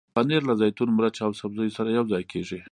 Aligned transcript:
پنېر 0.15 0.41
له 0.49 0.53
زیتون، 0.61 0.89
مرچ 0.97 1.17
او 1.25 1.31
سبزیو 1.39 1.75
سره 1.77 1.89
یوځای 1.97 2.23
کېږي. 2.31 2.59